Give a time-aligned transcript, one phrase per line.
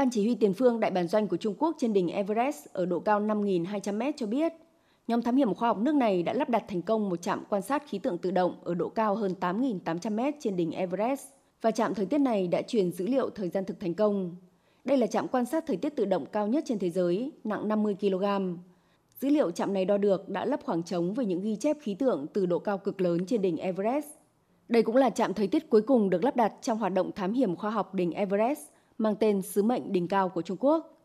[0.00, 2.86] Ban chỉ huy tiền phương Đại bản doanh của Trung Quốc trên đỉnh Everest ở
[2.86, 4.52] độ cao 5.200m cho biết,
[5.08, 7.62] nhóm thám hiểm khoa học nước này đã lắp đặt thành công một trạm quan
[7.62, 11.26] sát khí tượng tự động ở độ cao hơn 8.800m trên đỉnh Everest
[11.62, 14.36] và trạm thời tiết này đã truyền dữ liệu thời gian thực thành công.
[14.84, 17.68] Đây là trạm quan sát thời tiết tự động cao nhất trên thế giới, nặng
[17.68, 18.24] 50 kg.
[19.20, 21.94] Dữ liệu trạm này đo được đã lấp khoảng trống với những ghi chép khí
[21.94, 24.08] tượng từ độ cao cực lớn trên đỉnh Everest.
[24.68, 27.32] Đây cũng là trạm thời tiết cuối cùng được lắp đặt trong hoạt động thám
[27.32, 28.62] hiểm khoa học đỉnh Everest
[29.00, 30.96] mang tên Sứ mệnh đỉnh cao của Trung Quốc.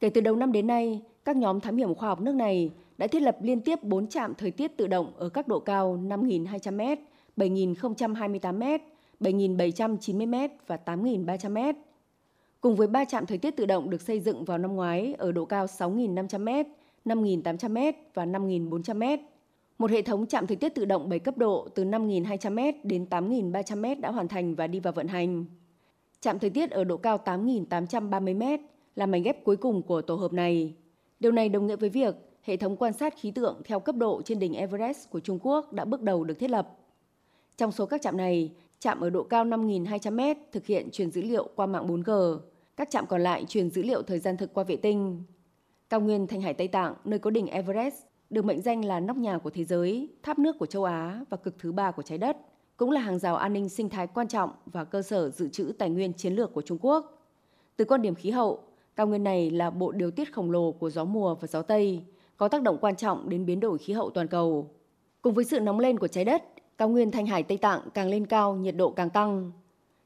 [0.00, 3.06] Kể từ đầu năm đến nay, các nhóm thám hiểm khoa học nước này đã
[3.06, 6.96] thiết lập liên tiếp 4 trạm thời tiết tự động ở các độ cao 5.200m,
[7.36, 8.78] 7.028m,
[9.20, 11.74] 7.790m và 8.300m.
[12.60, 15.32] Cùng với 3 trạm thời tiết tự động được xây dựng vào năm ngoái ở
[15.32, 16.64] độ cao 6.500m,
[17.04, 19.18] 5.800m và 5.400m.
[19.78, 24.00] Một hệ thống trạm thời tiết tự động 7 cấp độ từ 5.200m đến 8.300m
[24.00, 25.44] đã hoàn thành và đi vào vận hành.
[26.24, 28.58] Trạm thời tiết ở độ cao 8.830m
[28.96, 30.74] là mảnh ghép cuối cùng của tổ hợp này.
[31.20, 34.22] Điều này đồng nghĩa với việc hệ thống quan sát khí tượng theo cấp độ
[34.22, 36.76] trên đỉnh Everest của Trung Quốc đã bước đầu được thiết lập.
[37.56, 41.48] Trong số các trạm này, trạm ở độ cao 5.200m thực hiện truyền dữ liệu
[41.54, 42.38] qua mạng 4G,
[42.76, 45.22] các trạm còn lại truyền dữ liệu thời gian thực qua vệ tinh.
[45.90, 49.16] Cao nguyên Thanh Hải Tây Tạng, nơi có đỉnh Everest, được mệnh danh là nóc
[49.16, 52.18] nhà của thế giới, tháp nước của châu Á và cực thứ ba của trái
[52.18, 52.36] đất,
[52.76, 55.72] cũng là hàng rào an ninh sinh thái quan trọng và cơ sở dự trữ
[55.78, 57.22] tài nguyên chiến lược của Trung Quốc.
[57.76, 58.60] Từ quan điểm khí hậu,
[58.96, 62.02] cao nguyên này là bộ điều tiết khổng lồ của gió mùa và gió Tây,
[62.36, 64.70] có tác động quan trọng đến biến đổi khí hậu toàn cầu.
[65.22, 66.42] Cùng với sự nóng lên của trái đất,
[66.78, 69.52] cao nguyên Thanh Hải Tây Tạng càng lên cao, nhiệt độ càng tăng.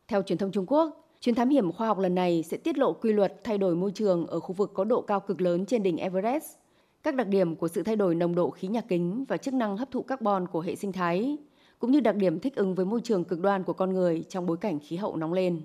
[0.09, 2.93] Theo truyền thông Trung Quốc, chuyến thám hiểm khoa học lần này sẽ tiết lộ
[2.93, 5.83] quy luật thay đổi môi trường ở khu vực có độ cao cực lớn trên
[5.83, 6.57] đỉnh Everest,
[7.03, 9.77] các đặc điểm của sự thay đổi nồng độ khí nhà kính và chức năng
[9.77, 11.37] hấp thụ carbon của hệ sinh thái,
[11.79, 14.47] cũng như đặc điểm thích ứng với môi trường cực đoan của con người trong
[14.47, 15.63] bối cảnh khí hậu nóng lên.